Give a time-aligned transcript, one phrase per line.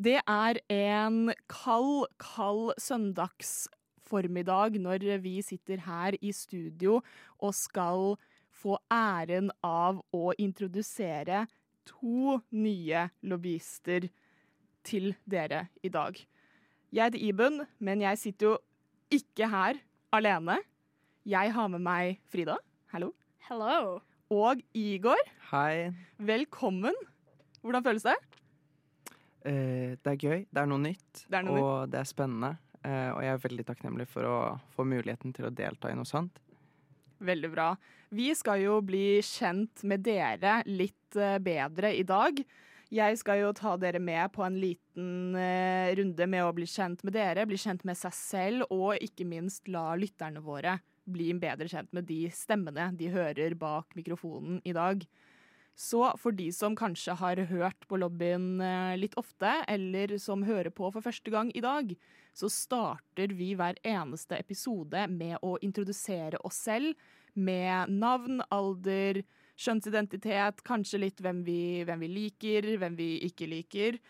[0.00, 7.02] Det er en kald, kald søndagsformiddag når vi sitter her i studio
[7.36, 8.14] og skal
[8.62, 11.42] få æren av å introdusere
[11.84, 14.08] to nye lobbyister
[14.88, 16.16] til dere i dag.
[16.92, 18.56] Jeg heter Iben, men jeg sitter jo
[19.12, 19.84] ikke her
[20.16, 20.62] alene.
[21.28, 22.56] Jeg har med meg Frida.
[22.88, 23.12] Hallo.
[23.50, 24.00] Hello.
[24.32, 25.20] Og Igor.
[25.52, 25.92] Hei.
[26.16, 26.96] Velkommen.
[27.60, 28.16] Hvordan føles det?
[29.46, 30.44] Eh, det er gøy.
[30.50, 31.24] Det er noe nytt.
[31.26, 32.54] Det er noe og det er spennende.
[32.80, 34.36] Uh, og jeg er veldig takknemlig for å
[34.72, 36.38] få muligheten til å delta i noe sånt.
[37.20, 37.74] Veldig bra.
[38.08, 42.40] Vi skal jo bli kjent med dere litt eh, bedre i dag.
[42.90, 47.04] Jeg skal jo ta dere med på en liten uh, runde med å bli kjent
[47.04, 50.78] med dere, bli kjent med seg selv, og ikke minst la lytterne våre
[51.10, 55.04] bli bedre kjent med de stemmene de hører bak mikrofonen i dag.
[55.80, 60.68] Så for de som kanskje har hørt på lobbyen eh, litt ofte, eller som hører
[60.76, 61.94] på for første gang i dag,
[62.36, 66.92] så starter vi hver eneste episode med å introdusere oss selv
[67.32, 69.22] med navn, alder,
[69.60, 74.00] kjønnsidentitet, kanskje litt hvem vi, hvem vi liker, hvem vi ikke liker.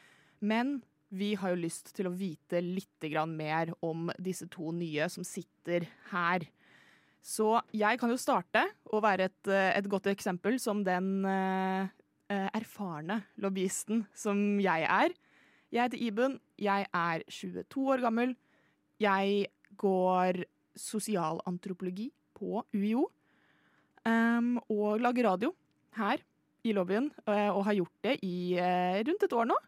[0.42, 5.26] Men vi har jo lyst til å vite litt mer om disse to nye som
[5.26, 6.46] sitter her.
[7.20, 11.88] Så jeg kan jo starte og være et, eh, et godt eksempel som den eh,
[12.32, 15.12] eh, erfarne lobbyisten som jeg er.
[15.70, 18.34] Jeg heter Iben, jeg er 22 år gammel.
[19.00, 20.42] Jeg går
[20.74, 23.06] sosialantropologi på UiO.
[24.00, 25.52] Um, og lager radio
[25.98, 26.22] her
[26.64, 28.56] i lobbyen, uh, og har gjort det i
[29.04, 29.58] rundt et år nå.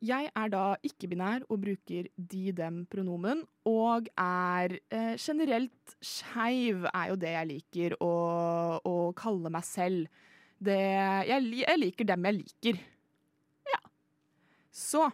[0.00, 7.34] Jeg er da ikke-binær og bruker de-dem-pronomen, og er eh, generelt skeiv, er jo det
[7.34, 8.14] jeg liker å,
[8.80, 10.08] å kalle meg selv.
[10.56, 10.78] Det,
[11.28, 12.80] jeg, jeg liker dem jeg liker.
[13.74, 13.82] Ja.
[14.72, 15.04] Så,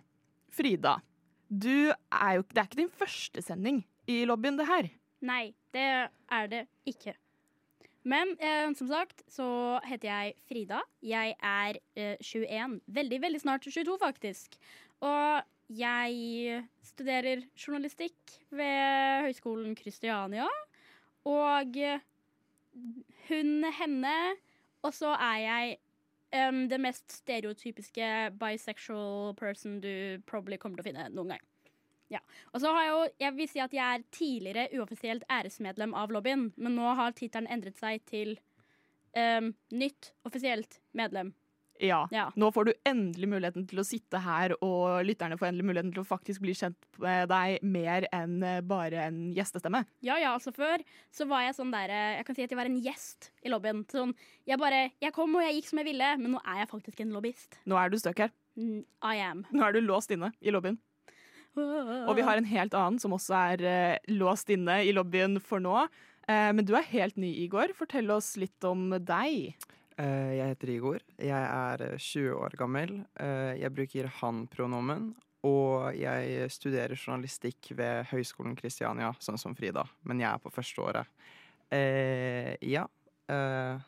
[0.54, 1.00] Frida.
[1.46, 4.88] Du er jo Det er ikke din første sending i lobbyen, det her.
[5.26, 5.86] Nei, det
[6.30, 7.14] er det ikke.
[8.06, 9.48] Men eh, som sagt så
[9.86, 10.80] heter jeg Frida.
[11.02, 12.80] Jeg er eh, 21.
[12.86, 14.58] Veldig, veldig snart 22, faktisk.
[15.04, 15.42] Og
[15.76, 20.46] jeg studerer journalistikk ved Høgskolen Kristiania.
[21.26, 21.74] Og
[23.28, 23.50] hun,
[23.80, 24.14] henne,
[24.86, 25.76] og så er jeg
[26.48, 31.44] um, det mest stereotypiske bisexual person du probably kommer til å finne noen gang.
[32.12, 32.20] Ja.
[32.52, 36.12] Og så har jeg jo, jeg vil si at jeg er tidligere uoffisielt æresmedlem av
[36.14, 38.36] lobbyen, men nå har tittelen endret seg til
[39.16, 41.34] um, nytt offisielt medlem.
[41.80, 42.06] Ja.
[42.10, 42.30] Ja.
[42.36, 46.02] Nå får du endelig muligheten til å sitte her, og lytterne får endelig muligheten til
[46.02, 49.82] å faktisk bli kjent med deg mer enn eh, bare en gjestestemme.
[50.06, 50.80] Ja, ja, altså Før
[51.12, 53.52] så var jeg sånn der eh, Jeg kan si at jeg var en gjest i
[53.52, 53.84] lobbyen.
[53.92, 54.16] Sånn,
[54.48, 57.04] jeg bare, jeg kom og jeg gikk som jeg ville, men nå er jeg faktisk
[57.04, 57.60] en lobbyist.
[57.68, 58.34] Nå er du stuck her.
[58.56, 59.44] I am.
[59.52, 60.78] Nå er du låst inne i lobbyen.
[61.56, 65.62] Og vi har en helt annen som også er eh, låst inne i lobbyen for
[65.62, 65.86] nå.
[66.28, 67.72] Eh, men du er helt ny, Igor.
[67.78, 69.54] Fortell oss litt om deg.
[69.96, 71.04] Eh, jeg heter Igor.
[71.16, 72.98] Jeg er eh, 20 år gammel.
[73.20, 75.14] Eh, jeg bruker han-pronomen.
[75.46, 79.84] Og jeg studerer journalistikk ved Høgskolen Kristiania, sånn som Frida.
[80.08, 81.12] Men jeg er på første året.
[81.70, 82.86] Eh, ja.
[83.30, 83.84] Eh,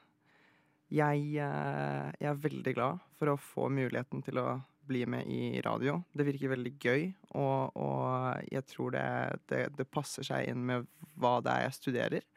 [0.88, 4.48] jeg, eh, jeg er veldig glad for å få muligheten til å
[4.88, 5.99] bli med i radio.
[6.12, 9.06] Det virker veldig gøy, og, og jeg tror det,
[9.53, 10.88] det, det passer seg inn med
[11.19, 12.28] hva det er jeg studerer.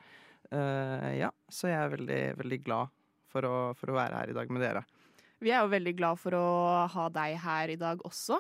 [0.52, 2.92] Uh, ja, så jeg er veldig, veldig glad
[3.32, 4.84] for å, for å være her i dag med dere.
[5.42, 6.48] Vi er jo veldig glad for å
[6.92, 8.38] ha deg her i dag også.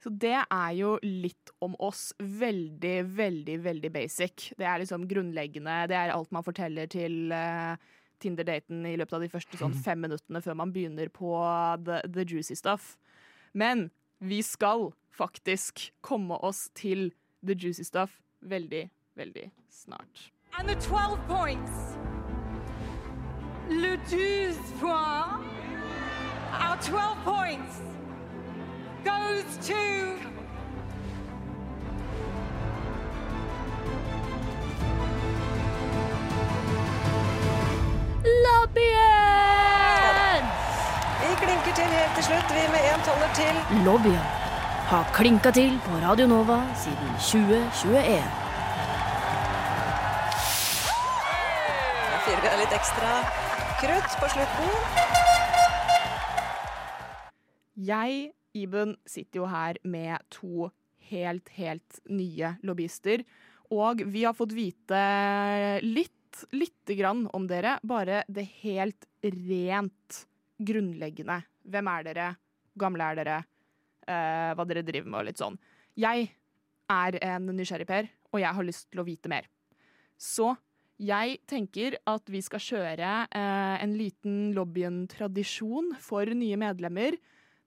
[0.00, 2.10] Så det er jo litt om oss.
[2.18, 4.50] Veldig, veldig, veldig basic.
[4.56, 5.82] Det er liksom grunnleggende.
[5.92, 7.76] Det er alt man forteller til uh,
[8.20, 11.34] Tinder-daten i løpet av de første sånn fem minuttene før man begynner på
[11.84, 12.94] the, the juicy stuff.
[13.52, 17.12] Men vi skal faktisk komme oss til
[17.42, 20.32] the juicy stuff veldig, veldig snart.
[20.58, 21.70] And the 12 points.
[23.70, 25.60] Le 12 points.
[26.52, 27.82] Our 12 points
[29.04, 30.39] goes to.
[42.20, 43.58] Til slutt, vi med én toller til.
[43.86, 44.24] Lobbyen
[44.90, 48.18] har klinka til på Radio Nova siden 2021.
[52.10, 53.12] Da fyrer vi av litt ekstra
[53.80, 54.68] krutt på slutten.
[57.88, 60.68] Jeg, Iben, sitter jo her med to
[61.08, 63.24] helt, helt nye lobbyister.
[63.72, 65.00] Og vi har fått vite
[65.86, 67.78] litt, lite grann om dere.
[67.80, 70.26] Bare det helt rent
[70.60, 71.40] grunnleggende.
[71.68, 72.28] Hvem er dere?
[72.72, 73.38] Hvor gamle er dere?
[74.08, 75.58] Eh, hva dere driver med og litt sånn.
[76.00, 76.30] Jeg
[76.90, 79.46] er en nysgjerrig Per, og jeg har lyst til å vite mer.
[80.20, 80.54] Så
[81.00, 87.16] jeg tenker at vi skal kjøre eh, en liten lobbyen-tradisjon for nye medlemmer,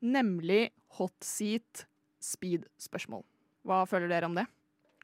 [0.04, 0.68] nemlig
[1.00, 1.86] hot seat
[2.24, 3.24] speed-spørsmål.
[3.66, 4.46] Hva føler dere om det?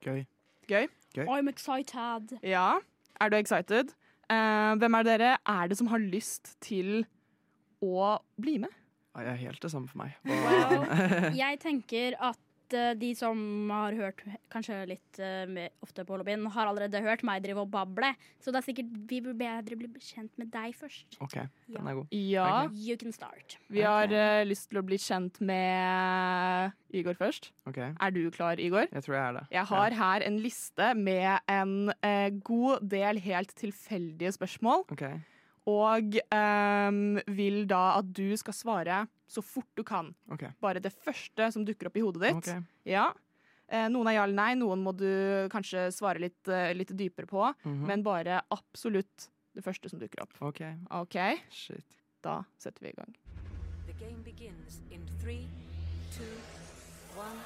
[0.03, 0.25] Gøy.
[0.69, 0.85] Gøy?
[1.25, 2.35] I'm excited.
[2.45, 2.79] Ja.
[3.19, 3.95] Er du excited?
[4.29, 7.01] Eh, hvem er dere er det som har lyst til
[7.85, 8.75] å bli med?
[9.15, 10.13] Ja, jeg er helt det samme for meg.
[10.29, 10.85] Wow.
[11.43, 13.39] jeg tenker at eh, de som
[13.73, 14.21] har hørt
[14.53, 18.11] kanskje litt uh, ofte på lobbyen, har allerede hørt meg drive og bable.
[18.39, 21.17] Så det er sikkert vi bør bedre bli kjent med deg først.
[21.25, 21.39] OK,
[21.73, 22.13] den er god.
[22.13, 22.45] Ja.
[22.67, 22.83] Okay.
[22.85, 23.57] You can start.
[23.73, 27.49] Vi har uh, lyst til å bli kjent med Igor først.
[27.69, 28.87] Ok, Er du klar, Igor?
[28.93, 29.43] Jeg tror jeg er det.
[29.57, 34.85] Jeg har her en liste med en uh, god del helt tilfeldige spørsmål.
[35.01, 35.17] Ja.
[35.69, 36.99] Og um,
[37.37, 38.99] vil da at du skal svare
[39.29, 40.09] så fort du kan.
[40.33, 40.49] Okay.
[40.63, 42.39] Bare det første som dukker opp i hodet ditt.
[42.41, 42.63] Okay.
[42.89, 43.09] Ja.
[43.69, 45.05] Eh, noen er ja eller nei, noen må du
[45.53, 47.43] kanskje svare litt, eh, litt dypere på.
[47.63, 47.83] Mhm.
[47.85, 50.33] Men bare absolutt det første som dukker opp.
[50.41, 50.61] OK,
[50.91, 51.17] OK,
[51.53, 51.85] shit.
[52.25, 53.13] da setter vi i gang.
[53.85, 55.45] The game begins in three,
[56.15, 56.25] two,
[57.17, 57.37] one.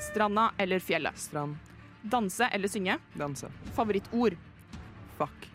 [0.00, 1.16] Stranda eller fjellet?
[1.18, 1.56] Strand.
[2.02, 2.98] Danse eller synge?
[3.14, 3.46] Danse.
[3.76, 4.36] Favorittord?
[5.18, 5.51] Fuck.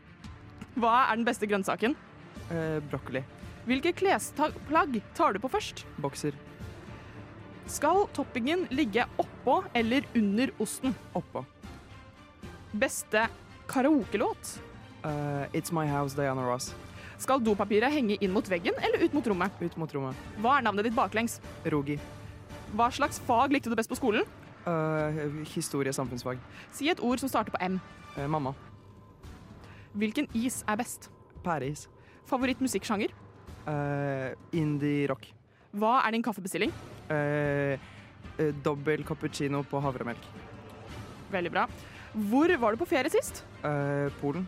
[0.77, 1.95] Hva er den beste grønnsaken?
[2.53, 3.24] Eh, brokkoli.
[3.68, 5.83] Hvilke klesplagg tar du på først?
[6.00, 6.38] Bokser.
[7.68, 10.94] Skal toppingen ligge oppå eller under osten?
[11.18, 11.44] Oppå.
[12.77, 13.25] Beste
[13.68, 14.53] karaokelåt?
[15.03, 16.74] Uh, It's My House, Diana Ross.
[17.18, 19.51] Skal dopapiret henge inn mot veggen eller ut mot rommet?
[19.59, 20.25] Ut mot rommet.
[20.44, 21.39] Hva er navnet ditt baklengs?
[21.65, 21.97] Rogi.
[22.77, 24.27] Hva slags fag likte du best på skolen?
[24.68, 26.39] Uh, historie, samfunnsfag.
[26.75, 27.79] Si et ord som starter på M.
[28.15, 28.53] Uh, mamma.
[29.98, 31.10] Hvilken is er best?
[31.46, 31.88] Pæreis.
[32.30, 33.14] Favorittmusikksjanger?
[33.68, 35.26] Uh, indie rock.
[35.78, 36.72] Hva er din kaffebestilling?
[37.10, 37.76] Uh,
[38.38, 40.30] uh, dobbel cappuccino på havremelk.
[41.34, 41.68] Veldig bra.
[42.14, 43.44] Hvor var du på ferie sist?
[43.66, 44.48] Uh, Polen.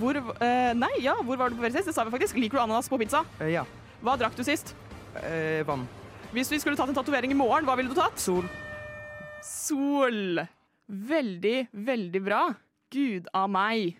[0.00, 1.90] Hvor, eh, nei, ja, hvor var du på ferie sist?
[1.90, 2.38] Det sa vi faktisk.
[2.40, 3.24] Liker du ananas på pizza?
[3.40, 3.66] Eh, ja.
[4.00, 4.74] Hva drakk du sist?
[5.20, 5.84] Eh, vann.
[6.32, 8.16] Hvis vi skulle tatt en tatovering i morgen, hva ville du tatt?
[8.18, 8.46] Sol.
[9.44, 10.40] Sol.
[10.88, 12.54] Veldig, veldig bra.
[12.92, 13.98] Gud av meg.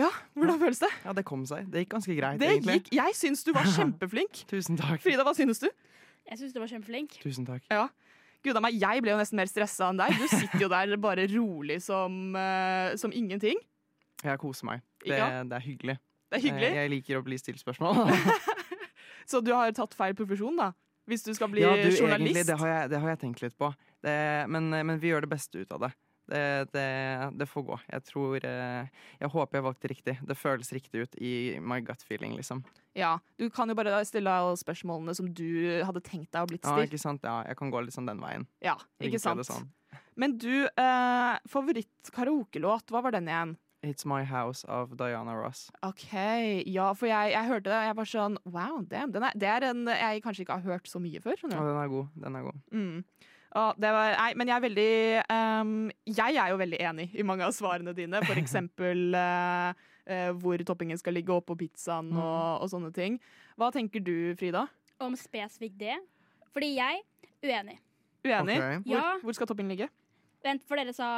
[0.00, 0.08] Ja,
[0.38, 0.90] hvordan føles det?
[1.04, 1.66] Ja, det kom seg.
[1.72, 2.76] Det gikk ganske greit, Det egentlig.
[2.80, 4.44] gikk, jeg syns du var kjempeflink.
[4.50, 5.00] Tusen takk.
[5.04, 5.68] Frida, hva synes du?
[6.30, 7.18] Jeg syns du var kjempeflink.
[7.22, 7.64] Tusen takk.
[7.72, 7.88] Ja.
[8.40, 10.14] Gud av meg, jeg ble jo nesten mer stressa enn deg.
[10.16, 13.58] Du sitter jo der bare rolig som, uh, som ingenting.
[14.24, 14.84] Jeg koser meg.
[15.04, 15.42] Det, Ja.
[15.44, 15.96] det er hyggelig.
[16.30, 16.68] Det er hyggelig.
[16.70, 18.08] Jeg, Jeg liker å bli stilt spørsmål.
[19.30, 20.70] Så du har tatt feil profesjon, da?
[21.10, 22.06] Hvis du skal bli ja, du, journalist?
[22.36, 23.70] egentlig, det har, jeg, det har jeg tenkt litt på.
[24.04, 24.14] Det,
[24.52, 25.90] men, men vi gjør det beste ut av det.
[26.30, 26.42] Det,
[26.74, 26.86] det,
[27.40, 27.78] det får gå.
[27.90, 28.90] Jeg tror eh,
[29.20, 30.14] Jeg håper jeg valgte riktig.
[30.30, 31.32] Det føles riktig ut i
[31.62, 32.62] my gut feeling, liksom.
[32.98, 36.66] Ja, Du kan jo bare stille alle spørsmålene som du hadde tenkt deg å blitt
[36.66, 37.26] Ja, ikke sant?
[37.26, 38.46] Ja, jeg kan gå litt sånn den veien.
[38.64, 39.46] Ja, ikke sant?
[39.46, 39.68] sånn.
[40.20, 43.56] Men du, eh, favoritt-karaokelåt, hva var den igjen?
[43.82, 45.70] It's My House av Diana Ross.
[45.86, 46.12] OK,
[46.68, 49.12] ja, for jeg, jeg hørte det, og jeg var sånn wow, damn.
[49.14, 51.38] Den er, det er en jeg kanskje ikke har hørt så mye før.
[51.40, 51.70] Skjønner du?
[51.70, 52.10] den er god.
[52.26, 52.58] Den er god.
[52.76, 53.30] Mm.
[53.50, 54.90] Ja, det var, nei, men jeg er veldig
[55.34, 55.70] um,
[56.06, 58.20] Jeg er jo veldig enig i mange av svarene dine.
[58.22, 59.72] For eksempel uh,
[60.12, 62.20] uh, hvor toppingen skal ligge oppå pizzaen Mm.
[62.22, 63.18] og, og sånne ting.
[63.58, 64.66] Hva tenker du, Frida?
[65.02, 65.96] Om spesifikt det.
[66.54, 67.02] Fordi jeg
[67.42, 67.78] uenig.
[68.26, 68.56] Uenig?
[68.60, 68.78] Okay.
[68.84, 69.18] Hvor, Ja.
[69.24, 69.90] hvor skal toppingen ligge?
[70.44, 71.10] Vent, for dere sa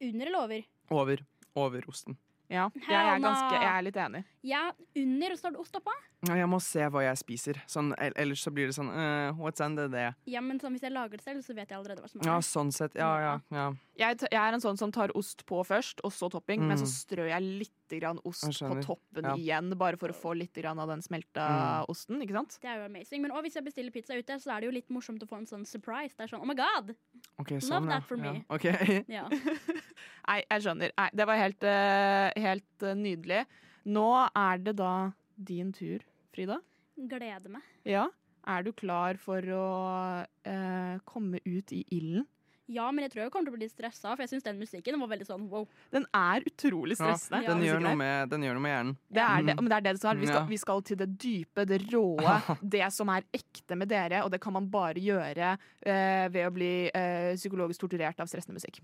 [0.00, 0.62] under eller over?
[0.94, 1.24] Over.
[1.56, 2.16] Over osten.
[2.54, 4.24] Ja, jeg er, ganske, jeg er litt enig.
[4.46, 4.62] Ja,
[5.00, 5.92] under, står det ost oppå.
[6.28, 7.58] Ja, Jeg må se hva jeg spiser.
[7.68, 9.96] Sånn, ellers så blir det sånn uh, What's in it?
[10.30, 12.30] Ja, men sånn, hvis jeg lager det selv, så vet jeg allerede hva som er
[12.30, 12.94] Ja, sånn sett.
[12.96, 13.34] Ja, ja.
[13.52, 13.66] ja.
[14.00, 16.62] Jeg, jeg er en sånn som tar ost på først, og så topping.
[16.64, 16.94] Men så Mm.
[16.94, 19.34] strør jeg litt grann ost på toppen Ja.
[19.36, 21.88] igjen, bare for å få litt grann av den smelta Mm.
[21.88, 22.20] osten.
[22.22, 22.58] ikke sant?
[22.60, 23.22] Det er jo amazing.
[23.22, 25.36] Men også hvis jeg bestiller pizza ute, så er det jo litt morsomt å få
[25.38, 26.16] en sånn surprise.
[26.16, 26.94] Det er sånn, oh my god!
[27.38, 27.90] Ok, Love sånn, ja.
[27.90, 28.32] that for me.
[28.32, 28.42] Ja.
[28.50, 28.64] Ok.
[29.08, 29.28] Ja.
[30.28, 30.90] Nei, jeg skjønner.
[30.96, 33.46] Nei, det var helt, eh, helt eh, nydelig.
[33.86, 36.00] Nå er det da din tur,
[36.32, 36.60] Frida.
[36.96, 37.62] Gleder meg.
[37.84, 38.08] Ja.
[38.46, 42.26] Er du klar for å eh, komme ut i ilden?
[42.72, 44.96] Ja, men jeg tror jeg kommer til å bli stressa, for jeg syns den musikken
[45.02, 45.66] var veldig sånn wow.
[45.92, 47.42] Den er utrolig stressende.
[47.44, 48.94] Ja, den, den gjør noe med, den gjør noe med hjernen.
[49.12, 49.60] Det er det, Mm.
[49.60, 50.16] men det er det det skal.
[50.22, 52.36] Vi skal, vi skal til det dype, det råe.
[52.76, 55.50] Det som er ekte med dere, og det kan man bare gjøre
[55.84, 58.80] eh, ved å bli eh, psykologisk torturert av stressende musikk.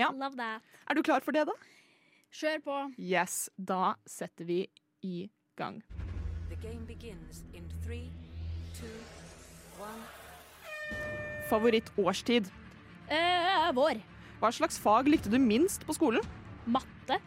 [0.00, 0.08] Ja.
[0.10, 0.62] Love that.
[0.88, 1.52] Er du klar for det, da?
[2.32, 2.78] Kjør på.
[2.96, 3.50] Yes.
[3.60, 4.62] Da setter vi
[5.04, 5.28] i
[5.60, 5.82] gang.
[6.48, 8.08] The game begins in three,
[8.72, 8.88] two,
[9.76, 10.00] one.
[11.52, 12.48] Favorittårstid.
[13.08, 14.00] Eh, vår.
[14.40, 16.22] Hva slags fag likte du minst på skolen?
[16.66, 17.18] Matte.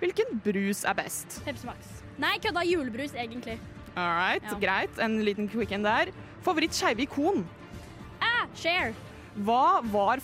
[0.00, 1.40] Hvilken brus er best?
[1.44, 1.88] Pepsi Max.
[2.18, 2.62] Nei, kødda.
[2.66, 3.58] Julebrus, egentlig.
[3.96, 4.58] All right, Ja.
[4.58, 4.98] greit.
[4.98, 6.12] En liten quick-in der.
[6.42, 7.44] Favoritt skeive ikon.
[8.20, 8.94] Ah, share.
[9.38, 10.20] Hva, Hva er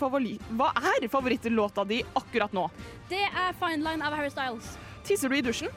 [1.09, 2.71] favorittlåta di akkurat nå?
[3.09, 4.77] Det er Fine Line av Harry Styles.
[5.05, 5.69] Tisser du i dusjen?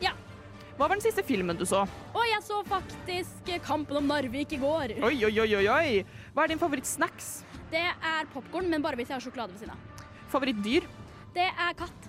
[0.00, 0.12] Ja.
[0.78, 1.86] Hva var den siste filmen du så?
[2.14, 5.02] Og jeg så faktisk Kampen om Narvik i går.
[5.04, 6.04] Oi, oi, oi, oi.
[6.34, 7.44] Hva er din favorittsnacks?
[7.72, 10.06] Det er popkorn, men bare hvis jeg har sjokolade ved siden av.
[10.32, 10.86] Favorittdyr?
[11.32, 12.08] Det er katt.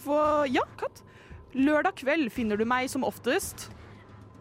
[0.00, 1.02] For, ja, katt.
[1.52, 3.68] Lørdag kveld finner du meg som oftest.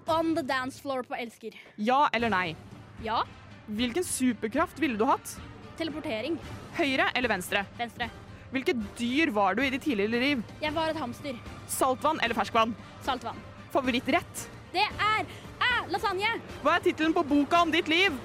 [0.08, 1.58] On the dance floor på Elsker.
[1.76, 2.56] Ja eller nei?
[3.04, 3.22] Ja.
[3.68, 5.36] Hvilken superkraft ville du hatt?
[5.80, 6.40] Teleportering.
[6.80, 7.66] Høyre eller venstre?
[7.80, 8.08] Venstre.
[8.52, 10.42] Hvilket dyr var du i ditt tidligere liv?
[10.64, 11.38] Jeg var et hamster.
[11.72, 12.74] Saltvann eller ferskvann?
[13.04, 13.40] Saltvann.
[13.76, 14.48] Favorittrett?
[14.72, 15.28] Det er
[15.60, 16.38] ah, lasagne.
[16.64, 18.16] Hva er tittelen på boka om ditt liv?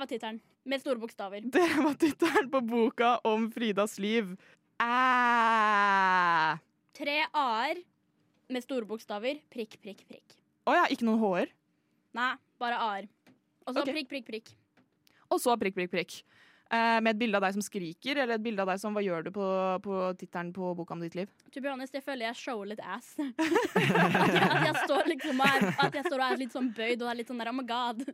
[0.00, 0.38] Var tittelen.
[0.64, 1.44] Med store bokstaver.
[1.44, 4.30] Det var tittelen på boka om Fridas liv.
[4.80, 4.86] Æ.
[6.96, 7.82] Tre a-er
[8.48, 9.42] med store bokstaver.
[9.52, 10.38] Prikk, prikk, prikk.
[10.64, 11.52] Å ja, ikke noen h-er.
[12.16, 13.10] Nei, bare a-er.
[13.66, 13.92] Og så okay.
[13.98, 14.50] prikk, prikk, prikk.
[15.28, 16.16] Og så prikk, prikk, prikk.
[16.72, 19.04] Eh, med et bilde av deg som skriker, eller et bilde av deg som Hva
[19.04, 19.46] gjør du på,
[19.84, 21.28] på tittelen på boka om ditt liv?
[21.52, 23.16] To be honest, jeg føler jeg shower litt ass.
[23.20, 23.40] at,
[23.76, 27.02] jeg, at, jeg står liksom her, er, at jeg står og er litt sånn bøyd
[27.02, 28.06] og er litt sånn der, oh my god.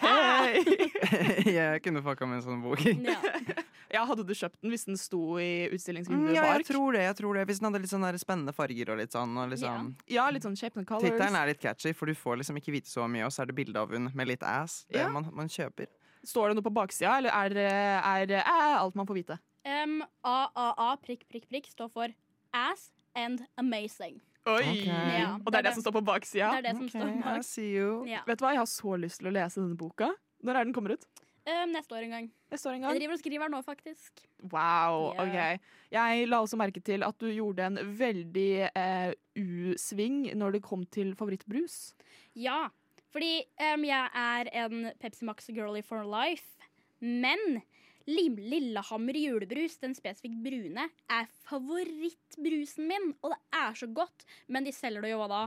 [0.00, 0.62] Hei!
[1.58, 2.80] jeg kunne fucka med en sånn bok.
[2.84, 3.16] Ja.
[3.94, 6.60] ja, hadde du kjøpt den hvis den sto i Mm, ja, bak?
[6.62, 7.04] jeg tror det.
[7.06, 9.36] jeg tror det Hvis den hadde litt sånne spennende farger og litt sånn.
[9.38, 9.92] Og liksom.
[10.10, 11.06] Ja, litt sånn shape and colors.
[11.06, 13.52] Tittelen er litt catchy, for du får liksom ikke vite så mye, og så er
[13.52, 14.82] det bilde av hun med litt ass.
[14.90, 15.08] Det Ja.
[15.12, 15.86] man, man kjøper.
[16.24, 19.38] Står det noe på baksida, eller er, er, er, er alt man får vite?
[19.64, 22.08] Um, AAA prikk, prikk, prikk står for
[22.52, 24.20] ass and amazing.
[24.44, 24.60] Oi!
[24.60, 25.20] Okay.
[25.22, 26.50] Ja, Og det er det som står på baksida?
[26.52, 27.44] Det er det som står I bak.
[27.48, 28.04] see you.
[28.08, 28.20] Ja.
[28.28, 30.10] Vet du hva, jeg har så lyst til å lese denne boka.
[30.44, 31.06] Når er den kommer ut?
[31.44, 32.26] Um, neste år en gang.
[32.52, 34.22] Neste år en Jeg driver og skriver nå, faktisk.
[34.52, 35.24] Wow, Ja.
[35.24, 35.60] ok.
[35.92, 40.84] Jeg la også merke til at du gjorde en veldig eh, U-sving når det kom
[40.86, 41.94] til favorittbrus.
[42.34, 42.68] Ja,
[43.12, 43.42] fordi
[43.74, 46.56] um, jeg er en Pepsi Max-girlie for life.
[47.00, 47.60] Men
[48.06, 53.12] Lillehammer julebrus, den spesifikt brune, er favorittbrusen min.
[53.22, 54.26] Og det er så godt.
[54.48, 55.44] Men de selger det jo hva da?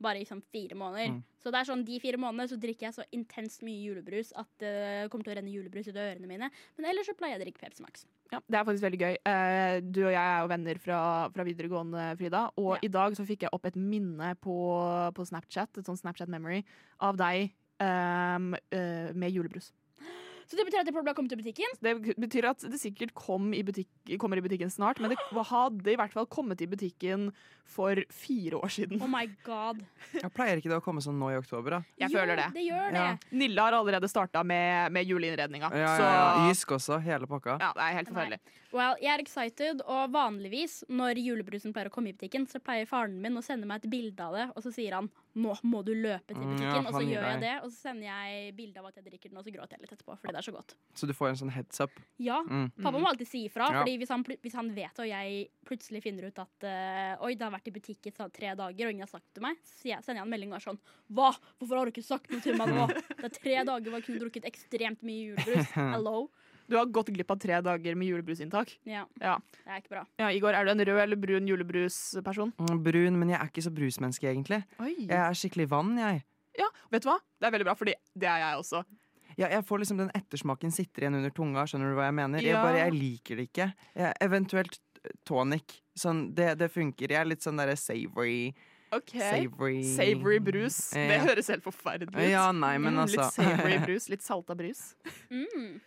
[0.00, 1.10] Bare i sånn fire måneder.
[1.12, 1.18] Mm.
[1.36, 4.48] Så det er sånn de fire månedene så drikker jeg så intenst mye julebrus at
[4.62, 6.48] det kommer til å renne julebrus ut av ørene mine.
[6.78, 8.06] Men ellers så pleier jeg å drikke Pepsi Max.
[8.32, 9.18] Ja, det er faktisk veldig gøy.
[9.28, 11.00] Eh, du og jeg er jo venner fra,
[11.34, 12.46] fra videregående, Frida.
[12.56, 12.80] Og Ja.
[12.88, 14.56] i dag så fikk jeg opp et minne på,
[15.12, 16.62] på Snapchat, et sånn Snapchat memory,
[16.98, 19.68] av deg um, uh, med julebrus.
[20.50, 21.76] Så det betyr at det burde ha kommet til butikken?
[21.78, 23.86] Det betyr at det sikkert kom i butikk,
[24.18, 27.28] kommer i butikken snart, men det hadde i hvert fall kommet i butikken
[27.70, 28.98] for fire år siden.
[28.98, 29.84] Oh my god.
[30.10, 31.80] Jeg pleier ikke det å komme sånn nå i oktober, da?
[32.02, 32.48] Jeg jo, føler det.
[32.56, 33.04] Det gjør det.
[33.04, 33.36] Ja.
[33.44, 35.70] Nilla har allerede starta med, med juleinnredninga.
[35.70, 36.48] Ja, så ja, ja.
[36.50, 37.60] Jysk også, hele pakka.
[37.62, 38.40] ja, det er helt forferdelig.
[38.74, 42.90] Well, jeg er excited, og vanligvis når julebrusen pleier å komme i butikken, så pleier
[42.90, 45.84] faren min å sende meg et bilde av det, og så sier han nå må
[45.86, 48.54] du løpe til Mm, butikken, ja, og så gjør jeg det, og så sender jeg
[48.56, 50.46] bilde av at jeg drikker den, og så gråter jeg litt etterpå, fordi det er
[50.50, 50.74] så godt.
[50.94, 51.90] Så du får en sånn heads up.
[52.18, 52.72] Ja, Mm.
[52.82, 53.84] pappa må alltid si ifra, Ja.
[53.84, 57.42] fordi hvis han, hvis han vet og jeg plutselig finner ut at uh, oi, det
[57.42, 59.84] har vært i butikken i tre dager, og ingen har sagt det til meg, så
[59.88, 60.78] jeg- sender jeg en melding og er sånn
[61.12, 61.30] hva?
[61.60, 62.86] Hvorfor har du ikke sagt noe til meg nå?
[63.20, 65.66] Det er tre dager hvor jeg kunne drukket ekstremt mye julebrus.
[65.94, 66.30] Hello?
[66.70, 68.76] Du har gått glipp av tre dager med julebrusinntak.
[68.86, 69.36] Ja, Ja.
[69.64, 70.04] det er ikke bra.
[70.22, 72.52] Ja, Igor, er du en rød eller brun julebrusperson?
[72.62, 74.62] Mm, Brun, men jeg er ikke så brusmenneske, egentlig.
[74.78, 74.94] Oi.
[75.08, 76.22] Jeg er skikkelig vann, jeg.
[76.58, 77.18] Ja, vet du hva?
[77.40, 78.84] Det er veldig bra, fordi det er jeg også.
[79.38, 81.62] Ja, jeg får liksom Den ettersmaken sitter igjen under tunga.
[81.66, 82.42] Skjønner du hva jeg mener?
[82.44, 83.68] Jeg, bare, jeg liker det ikke.
[83.96, 84.78] Jeg, eventuelt
[85.24, 85.80] tonic.
[85.96, 87.08] Sånn, det, det funker.
[87.14, 88.52] Jeg er litt sånn derre savory.
[88.92, 89.12] Ok.
[89.14, 90.80] Savory Savory brus.
[90.98, 91.06] Ja.
[91.12, 92.30] Det høres helt forferdelig ut.
[92.30, 94.08] Ja, nei, men Mm, altså Litt savory brus.
[94.10, 94.82] Litt salta brus.
[95.30, 95.80] Mm.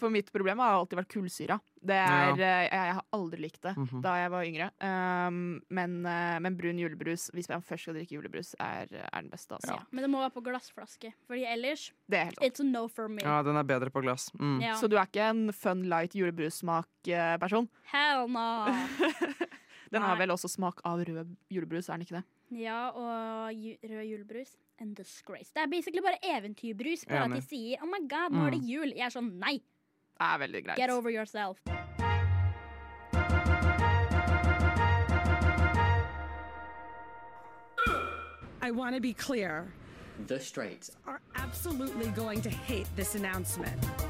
[0.00, 1.58] For mitt problem har alltid vært kullsyra.
[1.86, 2.36] Det er, ja.
[2.40, 4.00] jeg, jeg har aldri likt det Mhm.
[4.02, 4.70] da jeg var yngre.
[4.80, 9.30] Um, men, eh, men brun julebrus, hvis man først skal drikke julebrus, er, er den
[9.30, 9.54] beste.
[9.58, 9.76] Altså.
[9.76, 9.82] Ja.
[9.92, 13.08] Men det må være på glassflaske, fordi ellers Det er helt it's a no for
[13.08, 13.20] me.
[13.22, 14.30] Ja, den er bedre på glass.
[14.40, 14.60] Mm.
[14.62, 14.74] Ja.
[14.80, 17.68] Så du er ikke en fun light julebrussmak-person?
[17.92, 18.48] Hell no!
[19.92, 22.24] Den har vel også smak av rød julebrus, er den ikke det?
[22.60, 24.56] Ja, og ju rød julebrus.
[24.78, 25.50] and disgrace.
[25.54, 28.60] Det er basically bare eventyrbrus, bare at de sier 'oh my god, nå er det
[28.60, 28.66] Mm.
[28.68, 28.92] jul'.
[28.96, 29.52] Jeg er sånn nei,
[30.18, 30.76] Det er veldig greit.
[30.76, 31.58] get over yourself.
[38.62, 39.68] I want to be clear.
[40.26, 44.05] The Straits Are absolutely going to hate this announcement.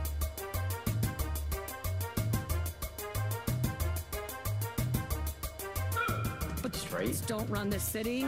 [7.07, 8.27] The don't run the city.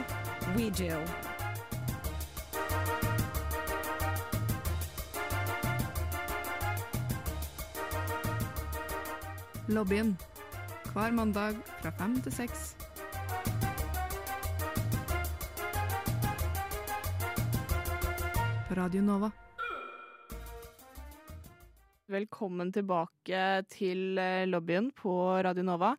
[0.57, 0.95] We do.
[9.67, 10.17] Lobbyen.
[10.93, 12.77] Hver mandag fra fem til seks.
[18.69, 19.31] På Radio Nova.
[22.07, 23.43] Velkommen tilbake
[23.75, 25.97] til eh, lobbyen på Radio Nova.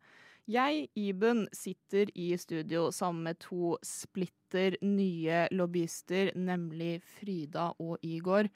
[0.49, 8.49] Jeg, Iben, sitter i studio sammen med to splitter nye lobbyister, nemlig Frida og Igor.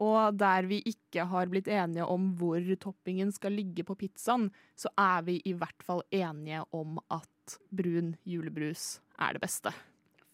[0.00, 4.92] Og der vi ikke har blitt enige om hvor toppingen skal ligge på pizzaen, så
[5.00, 9.72] er vi i hvert fall enige om at brun julebrus er det beste.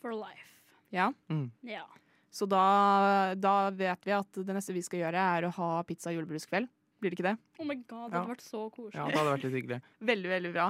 [0.03, 0.51] For life.
[0.95, 1.51] Ja, Mm.
[1.67, 1.85] Ja.
[2.31, 6.11] Så da, da vet vi at det neste vi skal gjøre, er å ha pizza-
[6.11, 6.69] og julebruskveld.
[7.00, 7.37] Blir det ikke det?
[7.61, 8.21] Oh my god, det Ja.
[8.23, 8.97] hadde vært så koselig.
[8.97, 9.81] Ja, det hadde vært litt hyggelig.
[10.11, 10.67] Veldig, veldig bra.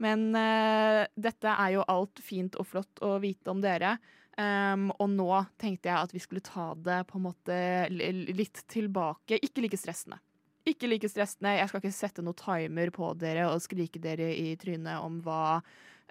[0.00, 3.94] Men uh, dette er jo alt fint og flott å vite om dere.
[4.40, 5.28] Um, og nå
[5.60, 7.56] tenkte jeg at vi skulle ta det på en måte
[7.90, 9.36] litt tilbake.
[9.44, 10.20] Ikke like stressende.
[10.68, 11.56] Ikke like stressende.
[11.58, 15.58] Jeg skal ikke sette noen timer på dere og skrike dere i trynet om hva,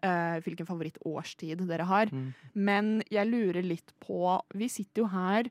[0.04, 2.12] uh, hvilken favorittårstid dere har.
[2.14, 2.30] Mm.
[2.58, 4.20] Men jeg lurer litt på
[4.58, 5.50] Vi sitter jo her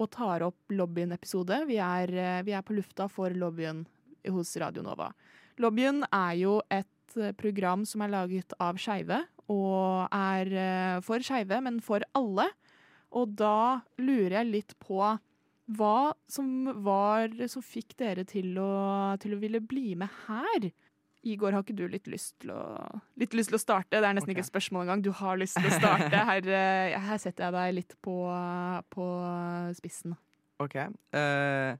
[0.00, 1.60] og tar opp Lobbyen-episode.
[1.68, 3.84] Vi, eh, vi er på lufta for Lobbyen
[4.34, 5.12] hos Radio Nova.
[5.62, 9.20] Lobbyen er jo et eh, program som er laget av skeive,
[9.52, 12.48] og er eh, for skeive, men for alle.
[13.14, 14.98] Og da lurer jeg litt på
[15.64, 15.98] hva
[16.28, 16.48] som
[16.84, 20.72] var som fikk dere til å, til å ville bli med her.
[21.24, 22.62] Igor, har ikke du litt lyst til å,
[23.20, 23.96] litt lyst til å starte?
[23.96, 24.36] Det er nesten okay.
[24.38, 25.04] ikke et spørsmål engang.
[25.04, 26.22] Du har lyst til å starte.
[26.30, 28.16] Her, eh, her setter jeg deg litt på,
[28.94, 29.06] på
[29.78, 30.16] spissen.
[30.62, 30.76] Ok.
[31.16, 31.74] Uh,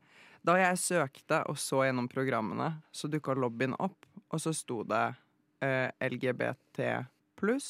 [0.44, 5.04] da jeg søkte og så gjennom programmene, så dukka lobbyen opp, og så sto det
[5.14, 7.04] uh, LGBT
[7.40, 7.68] pluss.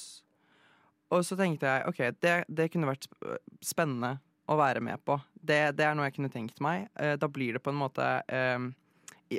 [1.15, 3.07] Og så tenkte jeg OK, det, det kunne vært
[3.63, 4.17] spennende
[4.51, 5.19] å være med på.
[5.35, 6.89] Det, det er noe jeg kunne tenkt meg.
[6.99, 8.73] Uh, da blir det på en måte eh, i-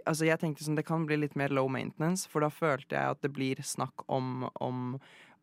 [0.05, 3.15] Altså jeg tenkte sånn, Det kan bli litt mer low maintenance, for da følte jeg
[3.15, 4.97] at det blir snakk om, om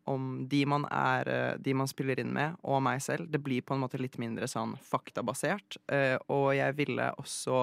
[0.05, 3.29] om de man, er, eh, de man spiller inn med, og meg selv.
[3.31, 5.79] Det blir på en måte litt mindre sånn faktabasert.
[5.93, 7.59] Eh, og jeg ville også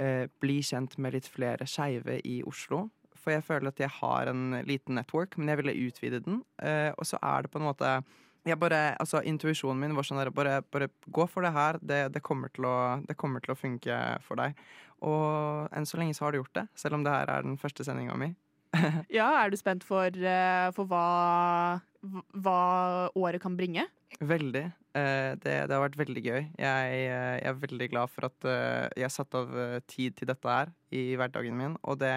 [0.00, 2.86] eh, bli kjent med litt flere skeive i Oslo.
[3.18, 6.38] For jeg føler at jeg har en liten network, men jeg ville utvide den.
[6.94, 7.90] Og så er det på en måte
[8.46, 11.76] jeg bare, altså Intuisjonen min var sånn der, bare, bare gå for det her.
[11.82, 14.54] Det, det, kommer å, det kommer til å funke for deg.
[15.06, 17.58] Og enn så lenge så har det gjort det, selv om det her er den
[17.60, 18.32] første sendinga mi.
[19.18, 21.80] Ja, er du spent for, eh, for hva,
[22.36, 22.58] hva
[23.16, 23.86] året kan bringe?
[24.18, 24.64] Veldig.
[24.98, 26.40] Eh, det, det har vært veldig gøy.
[26.58, 29.58] Jeg, eh, jeg er veldig glad for at jeg jeg satte av
[29.88, 31.78] tid til dette her i hverdagen min.
[31.84, 32.12] Og det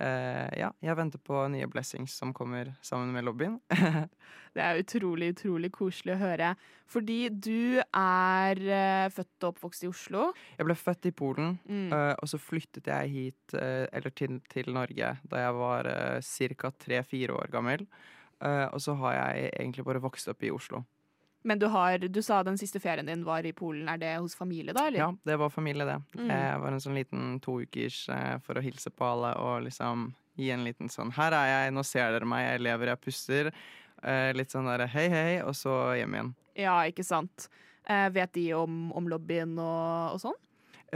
[0.00, 3.58] Ja, jeg venter på nye blessings som kommer sammen med lobbyen.
[4.54, 6.48] Det er utrolig, utrolig koselig å høre.
[6.90, 10.24] Fordi du er eh, født og oppvokst i Oslo.
[10.58, 11.92] Jeg ble født i Polen, Mm.
[11.94, 16.56] eh, og så flyttet jeg hit, eh, eller til, til Norge, da jeg var uh,
[16.58, 16.72] ca.
[16.82, 17.86] tre-fire år gammel.
[18.42, 20.82] Eh, og så har jeg egentlig bare vokst opp i Oslo.
[21.42, 23.88] Men du, har, du sa den siste ferien din var i Polen.
[23.88, 24.86] Er det hos familie, da?
[24.90, 24.98] Eller?
[25.00, 25.96] Ja, det var familie, det.
[26.18, 26.28] Mm.
[26.28, 30.50] Jeg var en sånn liten toukers ukers for å hilse på alle og liksom gi
[30.50, 33.50] en liten sånn Her er jeg, nå ser dere meg, jeg lever, jeg puster.
[34.02, 36.30] Eh, litt sånn derre hei, hei, og så hjem igjen.
[36.56, 37.48] Ja, ikke sant.
[37.84, 40.38] Eh, vet de om, om lobbyen og, og sånn?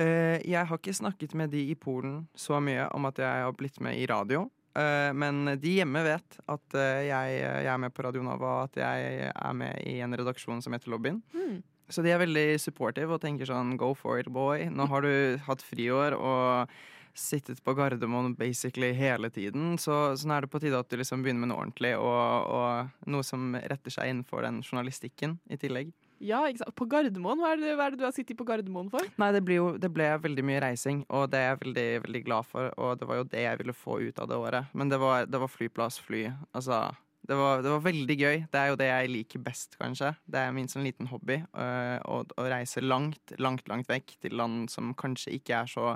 [0.00, 3.56] Eh, jeg har ikke snakket med de i Polen så mye om at jeg har
[3.56, 4.48] blitt med i radio.
[4.74, 8.80] Eh, men de hjemme vet at eh, jeg, jeg er med på Radio Nova, at
[8.80, 11.22] jeg er med i en redaksjon som heter Lobbyen.
[11.34, 11.62] Mm.
[11.92, 14.66] Så de er veldig supportive og tenker sånn go for it, boy.
[14.72, 16.74] Nå har du hatt friår og
[17.14, 21.22] sittet på Gardermoen basically hele tiden, så, sånn er det på tide at du liksom
[21.22, 25.92] begynner med noe ordentlig, og, og noe som retter seg innenfor den journalistikken i tillegg.
[26.24, 26.40] Ja.
[26.74, 27.40] På Gardermoen?
[27.42, 29.06] Hva er, det, hva er det du har sittet på Gardermoen for?
[29.20, 32.22] Nei, det, blir jo, det ble veldig mye reising, og det er jeg veldig, veldig
[32.26, 32.70] glad for.
[32.80, 34.72] Og det var jo det jeg ville få ut av det året.
[34.72, 36.26] Men det var, det var flyplass, fly.
[36.56, 36.86] Altså,
[37.28, 38.44] det var, det var veldig gøy.
[38.52, 40.14] Det er jo det jeg liker best, kanskje.
[40.28, 41.40] Det er min sånn liten hobby.
[41.56, 45.94] øh, å, å reise langt, langt, langt vekk til land som kanskje ikke er så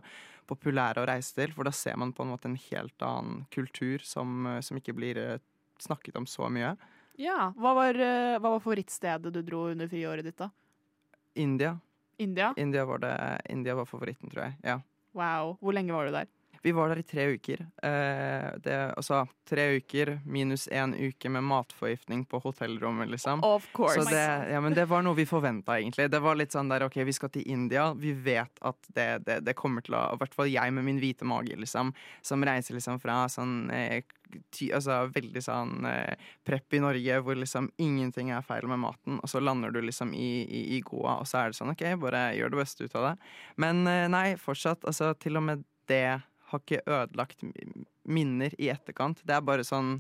[0.49, 1.53] populære å reise til.
[1.57, 4.97] For da ser man på en måte en helt annen kultur som, øh, som ikke
[4.97, 5.37] blir øh,
[5.85, 6.73] snakket om så mye.
[7.19, 7.53] Ja.
[7.59, 10.51] Hva var, eh, hva var favorittstedet du dro under friåret ditt, da?
[11.35, 11.79] India.
[12.19, 12.53] India?
[12.57, 14.55] India var, det, India var favoritten, tror jeg.
[14.63, 14.77] Ja.
[15.19, 15.57] Wow.
[15.61, 16.31] Hvor lenge var du der?
[16.63, 17.65] Vi var der i tre uker.
[17.83, 23.45] Eh, det, altså tre uker minus én uke med matforgiftning på hotellrommet, liksom.
[23.45, 24.03] Of course.
[24.03, 26.11] Så det, ja, men det var noe vi forventa, egentlig.
[26.11, 27.89] Det var litt sånn der OK, vi skal til India.
[27.97, 31.01] Vi vet at det, det, det kommer til å I hvert fall jeg med min
[31.01, 34.03] hvite mage, liksom, som reiser liksom fra sånn eh,
[34.53, 39.21] ty, altså veldig sånn eh, prepp i Norge, hvor liksom ingenting er feil med maten,
[39.23, 41.85] og så lander du liksom i, i, i Goa, og så er det sånn OK,
[42.03, 43.15] bare gjør det beste ut av det.
[43.65, 44.85] Men eh, nei, fortsatt.
[44.89, 47.45] Altså, til og med det har ikke ødelagt
[48.09, 49.21] minner i etterkant.
[49.25, 49.99] Det er bare sånn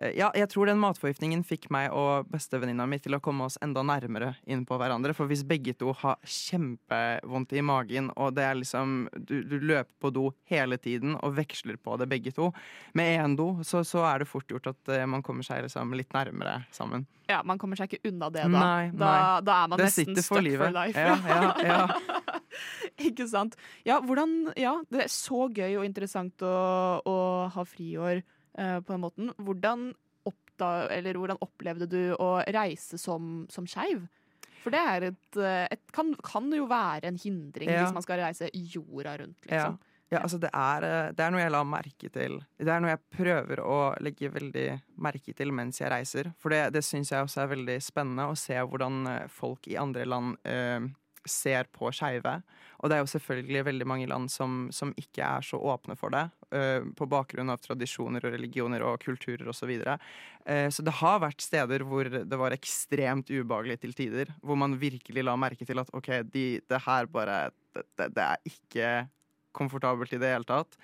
[0.00, 3.84] ja, jeg tror den matforgiftningen fikk meg og bestevenninna mi til å komme oss enda
[3.86, 5.14] nærmere inn på hverandre.
[5.16, 9.92] For hvis begge to har kjempevondt i magen, og det er liksom Du, du løper
[10.00, 12.50] på do hele tiden og veksler på det begge to
[12.98, 15.92] med én do, så, så er det fort gjort at eh, man kommer seg liksom
[15.96, 17.06] litt nærmere sammen.
[17.30, 18.58] Ja, Man kommer seg ikke unna det, da.
[18.60, 19.40] Nei, da, nei.
[19.46, 21.00] da er man Det nesten stuck for for life.
[21.00, 22.28] Ja, ja, ja.
[23.08, 23.56] ikke sant.
[23.88, 26.54] Ja, hvordan, ja, det er så gøy og interessant å,
[27.08, 27.16] å
[27.54, 29.30] ha friår eh, på den måten.
[29.40, 29.86] Hvordan,
[30.28, 34.04] oppda, eller hvordan opplevde du å reise som, som skeiv?
[34.62, 37.82] For det er et, eh, et, kan, kan jo være en hindring Ja.
[37.82, 39.80] hvis man skal reise jorda rundt, liksom.
[40.12, 42.34] Ja, altså det er, eh, det er noe jeg la merke til.
[42.60, 44.66] Det er noe jeg prøver å legge veldig
[45.00, 46.34] merke til mens jeg reiser.
[46.38, 49.78] For det, det syns jeg også er veldig spennende å se hvordan eh, folk i
[49.80, 50.84] andre land eh,
[51.24, 52.42] ser på skeive.
[52.82, 56.10] Og det er jo selvfølgelig veldig mange land som, som ikke er så åpne for
[56.14, 56.24] det.
[56.50, 59.62] eh, på bakgrunn av tradisjoner og religioner og kulturer osv.
[59.62, 59.94] Så, videre.
[60.44, 64.34] Eh, så det har vært steder hvor det var ekstremt ubehagelig til tider.
[64.42, 68.50] Hvor man virkelig la merke til at OK, de, det her bare det, det er
[68.50, 68.90] ikke
[69.54, 70.76] komfortabelt i det hele tatt.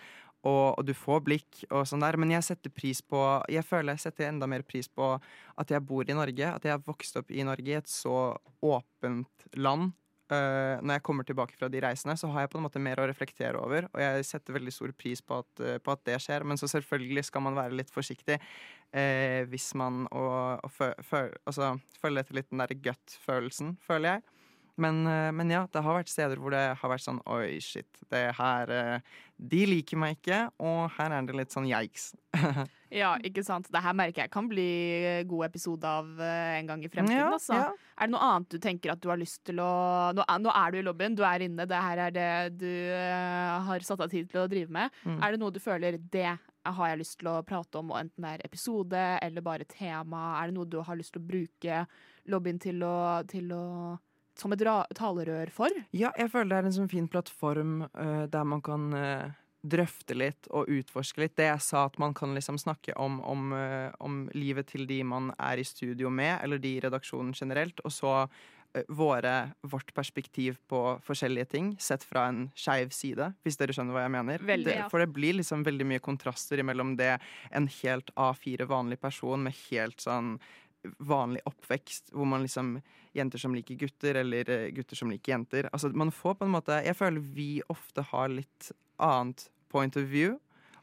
[0.47, 3.19] Og, og du får blikk og sånn der, men jeg setter pris på
[3.51, 5.17] Jeg føler jeg setter enda mer pris på
[5.59, 8.37] at jeg bor i Norge, at jeg har vokst opp i Norge, i et så
[8.63, 9.91] åpent land.
[10.29, 13.01] Eh, når jeg kommer tilbake fra de reisene, så har jeg på en måte mer
[13.01, 13.87] å reflektere over.
[13.95, 16.69] Og jeg setter veldig stor pris på at, uh, på at det skjer, men så
[16.69, 20.91] selvfølgelig skal man være litt forsiktig uh, hvis man og, og fø,
[21.49, 24.38] altså, etter litt den der gut-følelsen, føler jeg.
[24.79, 27.89] Men, eh, men ja, det har vært steder hvor det har vært sånn Oi, shit.
[28.13, 32.13] Det her eh, De liker meg ikke, og her er det litt sånn yikes.
[32.89, 33.67] Ja, ikke sant.
[33.69, 34.69] Det her merker jeg kan bli
[35.29, 37.19] god episode av eh, en gang i fremtiden.
[37.19, 37.59] Ja, altså.
[37.59, 37.67] ja.
[37.99, 39.69] Er det noe annet du tenker at du har lyst til å
[40.17, 42.31] Nå nå er du i lobbyen, du er inne, det her er det
[42.63, 44.95] du eh, har satt av tid til å drive med.
[45.05, 45.19] Mm.
[45.21, 46.31] Er det noe du føler det
[46.69, 50.39] har jeg lyst til å prate om, og enten det er episode eller bare tema?
[50.41, 51.85] Er det noe du har lyst til å bruke
[52.29, 52.97] lobbyen til å,
[53.29, 53.65] til å
[54.41, 54.65] som et
[54.97, 55.75] talerør for?
[55.97, 59.31] Ja, jeg føler det er en sånn fin plattform uh, der man kan uh,
[59.63, 61.37] drøfte litt og utforske litt.
[61.39, 65.03] Det jeg sa, at man kan liksom snakke om, om, uh, om livet til de
[65.07, 68.15] man er i studio med, eller de i redaksjonen generelt, og så
[68.93, 74.03] våre, vårt perspektiv på forskjellige ting, sett fra en skeiv side, hvis dere skjønner hva
[74.05, 74.45] jeg mener.
[74.45, 74.89] Veldig, det, ja.
[74.93, 77.15] for det blir liksom veldig mye kontraster mellom det
[77.49, 80.37] en helt A4 vanlig person med helt sånn
[80.99, 82.79] vanlig oppvekst, hvor man liksom
[83.17, 85.69] Jenter som liker gutter, eller eh, gutter som liker jenter.
[85.73, 88.71] Altså, man får på en måte Jeg føler vi ofte har litt
[89.03, 90.37] annet point of view.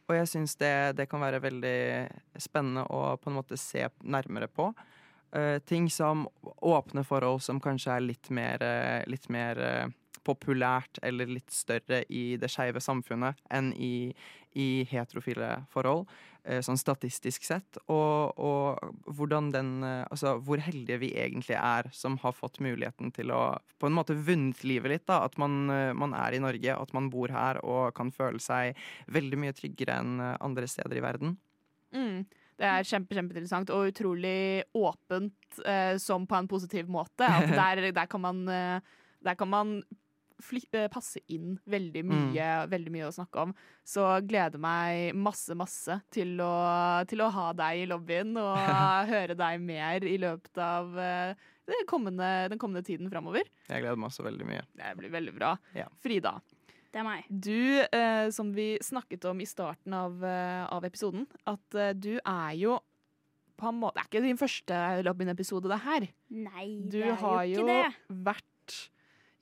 [0.05, 1.77] Og jeg syns det, det kan være veldig
[2.41, 4.69] spennende å på en måte se nærmere på.
[5.35, 9.59] Uh, ting som åpne forhold som kanskje er litt mer, eh, litt mer
[10.25, 14.09] populært eller litt større i det skeive samfunnet enn i,
[14.55, 16.05] i heterofile forhold,
[16.45, 17.79] eh, sånn statistisk sett.
[17.91, 23.11] Og, og hvordan den eh, Altså hvor heldige vi egentlig er som har fått muligheten
[23.15, 25.05] til å på en måte vunnet livet litt.
[25.09, 28.39] da, At man, eh, man er i Norge, at man bor her og kan føle
[28.39, 28.79] seg
[29.11, 31.37] veldig mye tryggere enn andre steder i verden.
[31.95, 32.25] Mm.
[32.55, 37.27] Det er kjempe, kjempeinteressant og utrolig åpent, eh, som på en positiv måte.
[37.27, 39.81] At der, der kan man, der kan man
[40.91, 43.53] passe inn veldig mye, veldig mye å snakke om.
[43.87, 48.57] Så gleder meg masse, masse til å, til å ha deg i lobbyen og
[49.13, 53.47] høre deg mer i løpet av eh, det kommende, den kommende tiden framover.
[53.69, 54.65] Jeg gleder meg også veldig mye.
[54.75, 55.55] Det blir veldig bra.
[55.73, 55.87] Ja.
[56.03, 56.35] Frida.
[56.95, 57.25] Det er meg.
[57.27, 62.13] Du, eh, som vi snakket om i starten av, eh, av episoden, at eh, du
[62.21, 62.77] er jo
[63.55, 66.05] på en måte Det er ikke din første Lobbyen-episode, det her.
[66.35, 68.15] Nei, Du det er har jo jo ikke det.
[68.27, 68.47] vært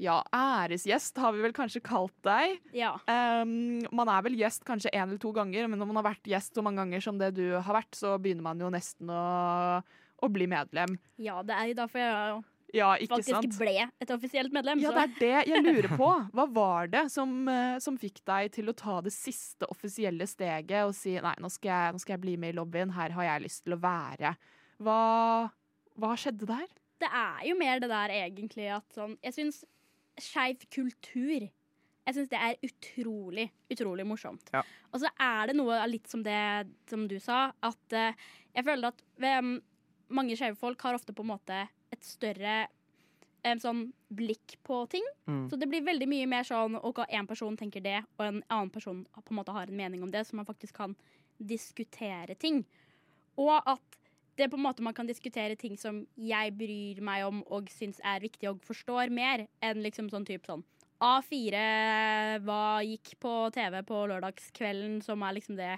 [0.01, 2.57] ja, æresgjest har vi vel kanskje kalt deg.
[2.75, 2.95] Ja.
[3.07, 6.31] Um, man er vel gjest kanskje én eller to ganger, men når man har vært
[6.31, 9.83] gjest så mange ganger som det du har vært, så begynner man jo nesten å,
[10.23, 10.97] å bli medlem.
[11.21, 12.41] ja, det er jo derfor jeg
[12.73, 13.57] Ja, faktisk sant?
[13.61, 14.79] ble et offisielt medlem.
[14.81, 16.09] Ja, så- det er det jeg lurer på.
[16.33, 20.87] Hva var det som, eh, som fikk deg til å ta det siste offisielle steget
[20.87, 23.23] og si nei, nå skal jeg, nå skal jeg bli med i lobbyen, her har
[23.29, 24.33] jeg lyst til å være.
[24.81, 25.51] Hva,
[26.01, 26.65] hva skjedde der?
[27.03, 29.57] det er jo mer det der egentlig at sånn Jeg syns
[30.21, 31.49] skeiv kultur
[32.03, 34.49] jeg synes det er utrolig, utrolig morsomt.
[34.53, 34.63] Ja.
[34.91, 38.91] Og så er det noe litt som det som du sa, at uh, jeg føler
[38.91, 39.03] at
[39.39, 39.55] um,
[40.13, 41.61] mange skeive folk har ofte på en måte
[41.93, 42.57] et større
[43.47, 45.07] um, sånn blikk på ting.
[45.29, 45.45] Mm.
[45.51, 48.73] Så det blir veldig mye mer sånn ok, en person tenker det, og en annen
[48.73, 50.97] person på en måte har en mening om det, så man faktisk kan
[51.39, 52.65] diskutere ting.
[53.39, 54.02] Og at
[54.35, 57.69] det er på en måte man kan diskutere ting som jeg bryr meg om og
[57.73, 60.63] syns er viktig og forstår mer, enn liksom sånn type sånn
[61.03, 61.59] A4
[62.45, 65.73] hva gikk på TV på lørdagskvelden, som er liksom det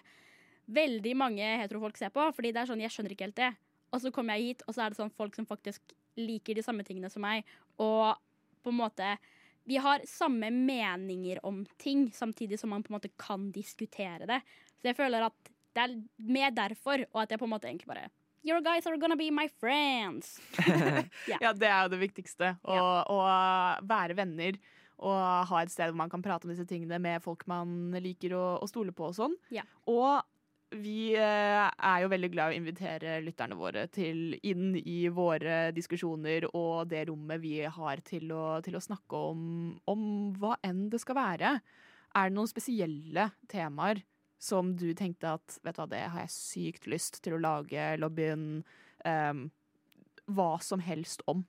[0.65, 2.27] veldig mange heterofolk ser på.
[2.35, 3.51] Fordi det er sånn, jeg skjønner ikke helt det.
[3.93, 6.63] Og så kommer jeg hit, og så er det sånn folk som faktisk liker de
[6.65, 7.47] samme tingene som meg.
[7.81, 8.13] Og
[8.63, 9.17] på en måte
[9.65, 14.37] Vi har samme meninger om ting, samtidig som man på en måte kan diskutere det.
[14.77, 17.89] Så jeg føler at det er mer derfor, og at jeg på en måte egentlig
[17.89, 18.11] bare
[18.45, 20.39] Your guys are gonna be my friends.
[21.41, 22.51] Ja, det er jo det viktigste.
[22.61, 22.77] Å,
[23.09, 23.17] å
[23.89, 24.59] være venner
[25.01, 28.35] og ha et sted hvor man kan prate om disse tingene med folk man liker
[28.37, 29.33] å, å stole på og sånn.
[29.51, 29.67] Yeah.
[29.89, 30.21] Og
[30.77, 35.71] vi eh, er jo veldig glad i å invitere lytterne våre til inn i våre
[35.75, 39.41] diskusjoner og det rommet vi har til å, til å snakke om,
[39.89, 40.05] om
[40.37, 41.57] hva enn det skal være.
[42.15, 44.05] Er det noen spesielle temaer
[44.41, 47.89] som du tenkte at vet du hva, det har jeg sykt lyst til å lage
[48.01, 48.63] lobbyen
[49.05, 49.45] um,
[50.25, 51.45] hva som helst om?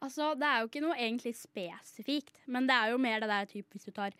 [0.00, 3.48] Altså, det er jo ikke noe egentlig spesifikt, men det er jo mer det der
[3.50, 4.14] typ hvis du tar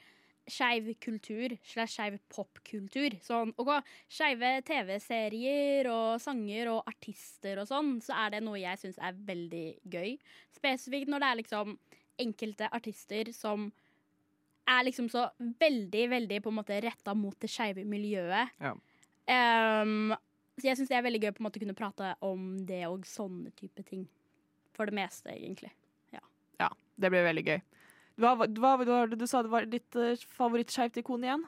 [0.51, 3.17] skeiv kultur slash skeiv popkultur.
[3.25, 3.71] Sånn, ok,
[4.11, 9.19] skeive TV-serier og sanger og artister og sånn, så er det noe jeg syns er
[9.29, 10.17] veldig gøy.
[10.57, 11.77] Spesifikt når det er liksom
[12.21, 13.71] enkelte artister som
[14.69, 18.53] er liksom så veldig, veldig på en måte retta mot det skeive miljøet.
[18.61, 18.75] Ja.
[19.31, 20.13] Um,
[20.61, 22.83] så jeg syns det er veldig gøy på en måte å kunne prate om det
[22.89, 24.07] og sånne type ting.
[24.77, 25.73] For det meste, egentlig.
[26.61, 26.69] Ja,
[27.01, 27.63] det blir veldig gøy.
[28.21, 28.75] Hva, hva,
[29.09, 31.47] du sa det var ditt uh, favorittskeivt ikon igjen?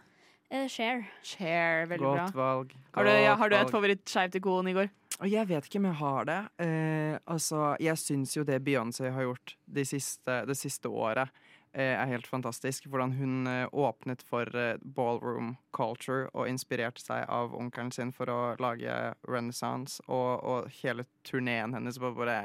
[0.48, 1.05] Uh, share.
[1.27, 2.46] Share, veldig Godt bra.
[2.46, 2.75] valg.
[2.96, 3.75] Har du, ja, godt har du et valg.
[3.77, 4.92] favorittskeivt ikon, Igor?
[5.29, 6.38] Jeg vet ikke om jeg har det.
[6.64, 11.51] Uh, altså, jeg syns jo det Beyoncé har gjort det siste, det siste året, eh,
[11.80, 12.87] er helt fantastisk.
[12.87, 18.28] Hvordan hun eh, åpnet for eh, ballroom culture og inspirerte seg av onkelen sin for
[18.28, 22.38] å lage Renaissance, og, og hele turneen hennes var bare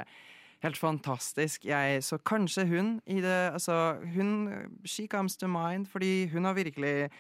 [0.66, 1.66] Helt fantastisk.
[1.70, 4.48] Jeg, så kanskje hun i det Altså, hun
[4.86, 7.12] She comes to mind, fordi hun har virkelig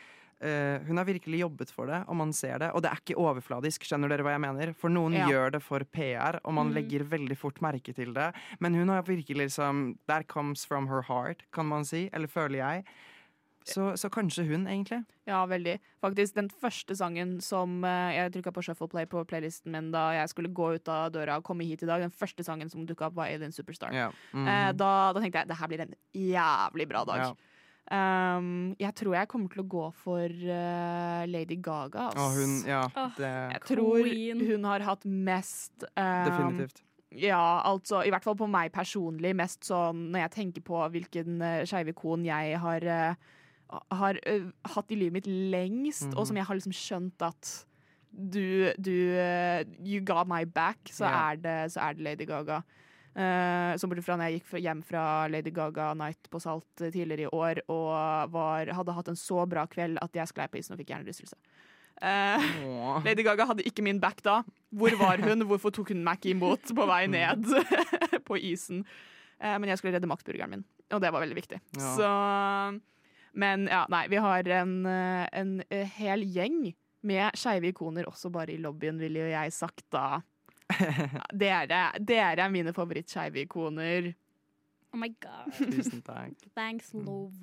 [0.42, 2.72] eh, hun har virkelig jobbet for det, og man ser det.
[2.76, 4.74] Og det er ikke overfladisk, skjønner dere hva jeg mener?
[4.74, 5.28] For noen Ja.
[5.28, 6.74] gjør det for PR, og man Mm.
[6.76, 8.34] legger veldig fort merke til det.
[8.60, 12.10] Men hun har virkelig liksom That comes from her heart, kan man si.
[12.14, 12.86] Eller føler jeg.
[13.68, 15.04] Så, så kanskje hun, egentlig.
[15.28, 15.80] Ja, veldig.
[16.02, 20.12] Faktisk den første sangen som eh, jeg trykka på shuffle play på playlisten min da
[20.14, 22.86] jeg skulle gå ut av døra og komme hit i dag, den første sangen som
[22.88, 23.92] dukka opp, var Alien Superstar.
[23.92, 24.10] Ja.
[24.34, 24.48] Mhm.
[24.48, 27.18] Eh, da, da tenkte jeg det her blir en jævlig bra dag.
[27.18, 27.34] Ja.
[27.88, 32.10] Um, jeg tror jeg kommer til å gå for uh, Lady Gaga.
[32.10, 32.26] Altså.
[32.26, 32.82] Og hun Ja,
[33.16, 34.42] det jeg tror Queen.
[34.50, 36.82] hun har hatt mest um, Definitivt.
[37.16, 41.40] Ja, altså i hvert fall på meg personlig, mest sånn når jeg tenker på hvilken
[41.40, 46.28] uh, skeive ikon jeg har, uh, har uh, hatt i livet mitt lengst, og Mhm.
[46.28, 47.54] som jeg har liksom skjønt at
[48.12, 48.92] du, du
[49.86, 51.32] You got my back, så, yeah.
[51.32, 52.62] er, det, så er det Lady Gaga.
[53.18, 56.92] Uh, som bortsett fra når jeg gikk hjem fra Lady Gaga Night på Salt eh,
[56.94, 60.60] tidligere i år og var, hadde hatt en så bra kveld at jeg sklei på
[60.60, 61.40] isen og fikk hjernerystelse.
[61.98, 64.44] Uh, Lady Gaga hadde ikke min back da.
[64.70, 65.48] Hvor var hun?
[65.50, 67.50] Hvorfor tok hun meg ikke imot på vei ned
[68.30, 68.86] på isen?
[69.42, 71.62] Uh, men jeg skulle redde Max-burgeren min, og det var veldig viktig.
[71.78, 71.92] Ja.
[71.98, 72.12] Så
[73.38, 76.72] Men ja, nei, vi har en, eh, en eh, hel gjeng
[77.06, 80.24] med skeive ikoner også bare i lobbyen, ville jo jeg sagt da.
[81.38, 84.14] Dere, dere er mine favorittskeive ikoner.
[84.94, 85.54] Oh my god.
[85.54, 86.34] Tusen takk.
[86.56, 87.34] Thanks, love.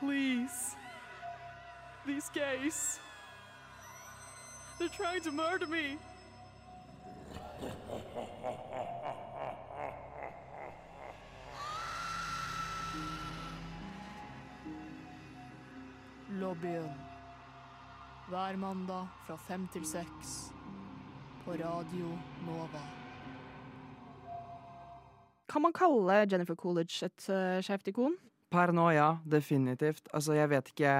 [0.00, 0.76] Please.
[2.06, 3.00] These gays.
[4.78, 5.98] They're trying to murder me.
[16.38, 17.05] Lobbyen.
[18.26, 20.30] Hver mandag fra fem til seks
[21.44, 22.08] på Radio
[22.42, 22.80] Nova.
[25.46, 28.16] Kan man kalle Jennifer Coolidge et uh, skjevt ikon?
[28.50, 29.12] Per nå, ja.
[29.22, 30.10] Definitivt.
[30.10, 30.96] Altså, jeg vet ikke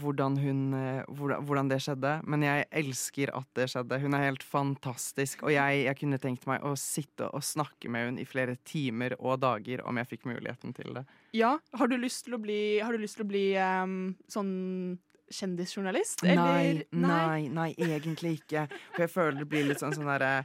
[0.00, 4.00] hvordan hun eh, hvordan, hvordan det skjedde, men jeg elsker at det skjedde.
[4.00, 8.08] Hun er helt fantastisk, og jeg, jeg kunne tenkt meg å sitte og snakke med
[8.08, 11.06] hun i flere timer og dager om jeg fikk muligheten til det.
[11.36, 14.52] Ja, har du lyst til å bli, har du lyst til å bli um, sånn
[15.32, 16.22] kjendisjournalist?
[16.22, 18.68] Nei, eller- nei, nei, egentlig ikke.
[18.94, 20.44] For jeg føler det blir litt sånn sånn derre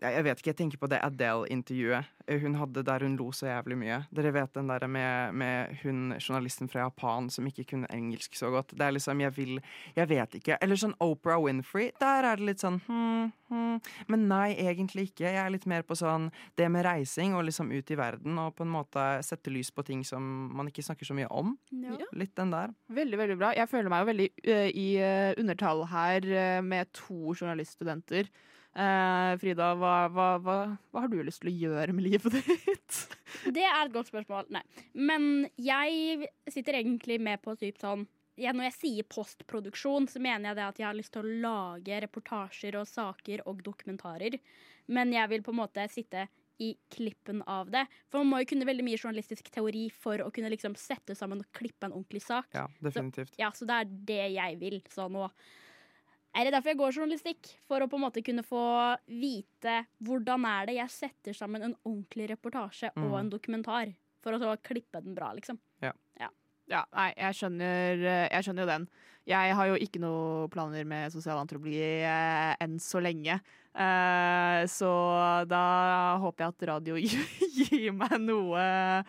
[0.00, 3.30] jeg jeg vet ikke, jeg tenker på det Adele-intervjuet eh, hun hadde der hun lo
[3.32, 3.98] så jævlig mye.
[4.14, 8.50] Dere vet den der med, med hun journalisten fra Japan som ikke kunne engelsk så
[8.52, 8.74] godt.
[8.76, 9.60] Det er liksom, jeg vil
[9.96, 10.58] Jeg vet ikke.
[10.62, 11.90] Eller sånn Oprah Winfrey.
[12.00, 13.78] Der er det litt sånn hmm, hmm.
[14.10, 15.28] Men nei, egentlig ikke.
[15.28, 18.54] Jeg er litt mer på sånn det med reising og liksom ut i verden og
[18.58, 20.22] på en måte sette lys på ting som
[20.54, 21.56] man ikke snakker så mye om.
[21.70, 21.98] Ja.
[22.18, 22.74] Litt den der.
[22.92, 23.54] Veldig, veldig bra.
[23.56, 28.30] Jeg føler meg jo veldig uh, i uh, undertall her uh, med to journaliststudenter.
[28.78, 30.58] Eh, Frida, hva, hva, hva,
[30.92, 32.98] hva har du lyst til å gjøre med livet ditt?
[33.56, 34.46] Det er et godt spørsmål.
[34.54, 34.62] Nei.
[34.94, 38.06] Men jeg sitter egentlig med på typ sånn
[38.38, 41.38] ja, Når jeg sier postproduksjon, så mener jeg det at jeg har lyst til å
[41.42, 44.36] lage reportasjer og saker og dokumentarer.
[44.94, 46.28] Men jeg vil på en måte sitte
[46.62, 47.82] i klippen av det.
[48.06, 51.42] For man må jo kunne veldig mye journalistisk teori for å kunne liksom sette sammen
[51.42, 52.46] og klippe en ordentlig sak.
[52.54, 53.34] Ja, definitivt.
[53.42, 54.78] Ja, så det er det jeg vil.
[54.90, 55.26] Så nå
[56.34, 57.48] er det derfor jeg går journalistikk.
[57.66, 61.76] For å på en måte kunne få vite hvordan er det jeg setter sammen en
[61.84, 63.18] ordentlig reportasje og Mm.
[63.20, 63.94] en dokumentar.
[64.22, 65.58] For å så klippe den bra, liksom.
[65.82, 65.92] Ja.
[66.20, 66.28] Ja.
[66.68, 68.88] Ja, nei, jeg skjønner, eh, jeg skjønner jo den.
[69.28, 73.40] Jeg har jo ikke noen planer med sosialantropologi eh, enn så lenge.
[73.74, 74.90] Eh, så
[75.48, 76.94] da håper jeg at radio
[77.56, 79.04] gir meg noe,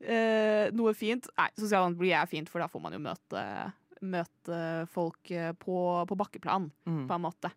[0.00, 1.26] eh, noe fint.
[1.38, 3.42] Nei, sosialantropologi er fint, for da får man jo møte,
[4.00, 4.58] møte
[4.90, 5.76] folk eh, på,
[6.08, 7.06] på bakkeplan, Mm.
[7.08, 7.50] på en måte.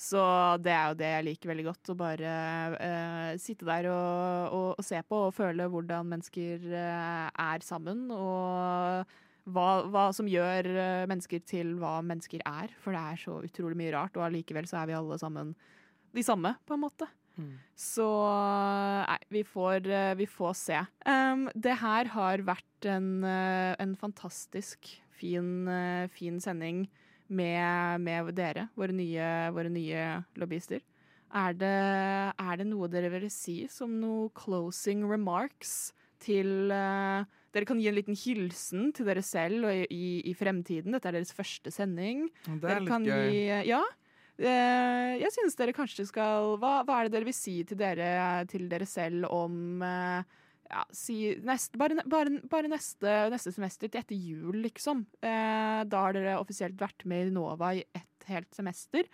[0.00, 0.20] Så
[0.64, 1.90] det er jo det jeg liker veldig godt.
[1.92, 2.30] Å bare
[2.72, 8.06] uh, sitte der og, og, og se på og føle hvordan mennesker uh, er sammen.
[8.08, 9.04] Og
[9.50, 10.70] hva, hva som gjør
[11.10, 12.72] mennesker til hva mennesker er.
[12.80, 15.52] For det er så utrolig mye rart, og allikevel så er vi alle sammen
[16.16, 17.10] de samme, på en måte.
[17.36, 17.52] Mm.
[17.78, 18.08] Så
[19.04, 19.84] nei, vi får,
[20.16, 20.80] vi får se.
[21.04, 26.86] Um, det her har vært en, en fantastisk fin, eh, fin sending
[27.30, 30.06] med, med dere, våre nye, våre nye
[30.40, 30.82] lobbyister.
[31.30, 31.76] Er det,
[32.42, 37.88] er det noe dere vil si som noe closing remarks til uh, Dere kan gi
[37.90, 40.94] en liten hilsen til dere selv og i, i, fremtiden.
[40.94, 42.28] Dette er deres første sending.
[42.44, 43.30] Det er Dere litt gøy.
[43.32, 43.80] Gi, ja.
[44.40, 48.12] Uh, jeg synes dere kanskje skal hva, hva er det dere vil si til dere,
[48.50, 50.38] til dere selv om eh,
[50.70, 55.06] ja, si nest, bare, bare, bare neste, neste semester til etter jul, liksom.
[55.18, 59.04] Eh, da har dere offisielt vært med i Nova i ett helt semester.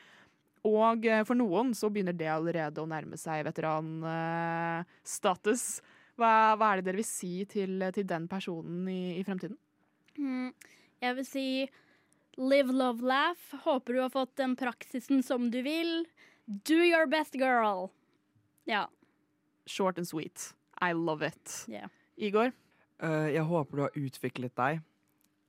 [0.66, 5.64] Og eh, for noen så begynner det allerede å nærme seg veteranstatus.
[6.20, 9.58] hva, hva er det dere vil si til, til den personen i, i fremtiden?
[10.18, 10.52] Mm,
[11.04, 11.70] jeg vil si
[12.36, 13.54] live, love, laugh.
[13.64, 16.06] Håper du har fått den praksisen som du vil.
[16.46, 17.90] Do your best, girl.
[18.68, 18.86] Ja.
[19.66, 20.55] Short and sweet.
[20.82, 21.64] I love it.
[21.68, 21.88] Yeah.
[22.16, 22.52] Igor?
[23.02, 24.84] Uh, jeg håper du har utviklet deg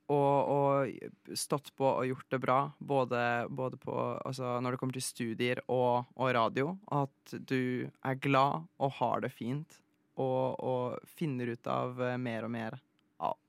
[0.08, 2.58] og, og stått på og gjort det bra.
[2.78, 3.20] Både,
[3.52, 6.72] både på, altså når det kommer til studier og, og radio.
[6.92, 9.80] At du er glad og har det fint.
[10.18, 12.78] Og, og finner ut av eh, mer og mer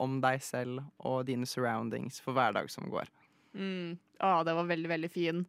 [0.02, 3.10] om deg selv og dine surroundings for hver dag som går.
[3.58, 3.98] Mm.
[4.22, 5.42] Ah, det var veldig, veldig fin.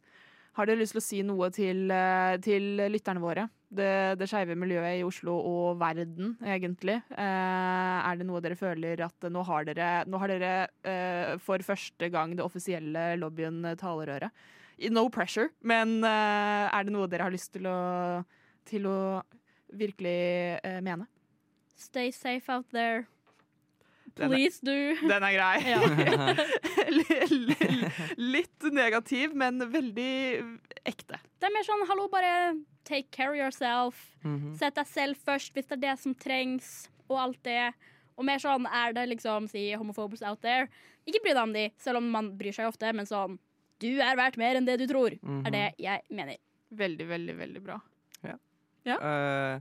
[0.57, 3.45] Har dere lyst til å si noe til, eh, til lytterne våre?
[3.71, 6.97] Det, det skeive miljøet i Oslo og verden, egentlig.
[7.15, 10.49] Eh, er det noe dere føler at nå har dere, nå har dere
[10.83, 14.27] eh, for første gang det offisielle lobbyen talerøret?
[14.91, 17.77] No pressure, men eh, er det noe dere har lyst til å,
[18.67, 18.97] til å
[19.79, 20.17] virkelig
[20.83, 21.07] mene?
[21.79, 23.05] Stay safe out there.
[24.19, 24.75] Den er- Please do.
[25.07, 25.55] Den er grei.
[25.71, 25.79] Ja.
[28.35, 30.11] Litt negativ, men veldig
[30.87, 31.19] ekte.
[31.39, 32.33] Det er mer sånn hallo, bare
[32.87, 33.99] take care of yourself.
[34.23, 34.55] Mhm.
[34.59, 37.73] Sett deg selv først hvis det er det som trengs, og alt det.
[38.17, 40.67] Og mer sånn er det liksom, si homophobes out there.
[41.07, 43.39] Ikke bry deg om de, selv om man bryr seg ofte, men sånn
[43.81, 45.45] du er verdt mer enn det du tror, Mhm.
[45.47, 46.37] er det jeg mener.
[46.71, 47.79] Veldig, veldig, veldig bra.
[48.23, 48.35] Ja.
[48.85, 48.97] Ja.
[49.01, 49.59] Uh,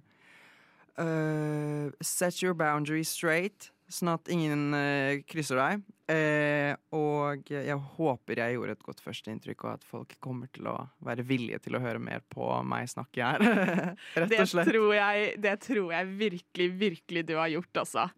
[1.03, 5.85] uh, set your boundaries straight, sånn at ingen uh, krysser deg.
[6.11, 10.77] Uh, og jeg håper jeg gjorde et godt førsteinntrykk, og at folk kommer til å
[11.07, 13.45] være villige til å høre mer på meg snakke her.
[14.19, 14.73] Rett og slett.
[14.73, 18.09] tror, jeg, det tror jeg virkelig, virkelig du har gjort, altså.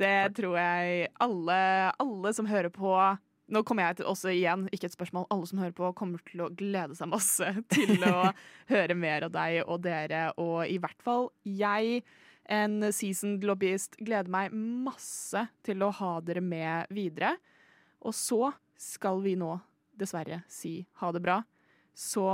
[0.00, 1.58] Det tror jeg alle,
[2.00, 2.94] alle som hører på
[3.50, 5.24] Nå kommer jeg til også igjen, ikke et spørsmål.
[5.34, 8.30] Alle som hører på, kommer til å glede seg masse til å
[8.72, 10.28] høre mer av deg og dere.
[10.38, 12.04] Og i hvert fall jeg,
[12.50, 17.36] en seasoned lobbyist, gleder meg masse til å ha dere med videre.
[18.02, 19.54] Og så skal vi nå
[20.00, 21.40] dessverre si ha det bra.
[21.94, 22.26] Så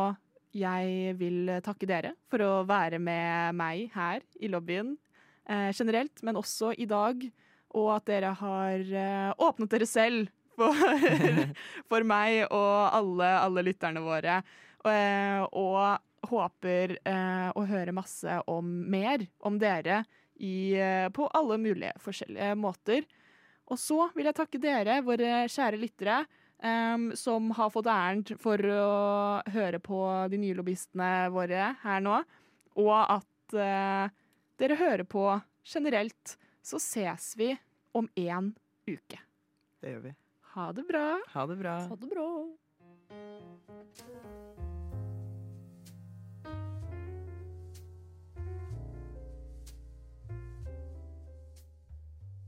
[0.56, 4.94] jeg vil takke dere for å være med meg her i lobbyen
[5.50, 7.26] eh, generelt, men også i dag.
[7.76, 10.72] Og at dere har eh, åpnet dere selv for,
[11.90, 14.40] for meg og alle, alle lytterne våre.
[14.86, 20.04] Og, eh, og håper eh, å høre masse om mer om dere
[20.34, 23.06] i, eh, på alle mulige forskjellige måter.
[23.66, 26.20] Og så vil jeg takke dere, våre kjære lyttere,
[26.62, 32.20] um, som har fått æren for å høre på de nye lobbyistene våre her nå,
[32.78, 34.06] og at uh,
[34.60, 35.26] dere hører på
[35.66, 36.36] generelt.
[36.66, 37.52] Så ses vi
[37.94, 38.52] om én
[38.86, 39.20] uke.
[39.82, 40.16] Det gjør vi.
[40.54, 41.06] Ha det bra.
[41.34, 41.78] Ha det bra.
[41.90, 42.28] Ha det bra.